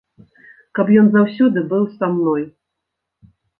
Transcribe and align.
Каб 0.79 0.87
ён 1.01 1.07
заўсёды 1.17 1.65
быў 1.75 1.83
са 1.99 2.11
мной. 2.17 2.43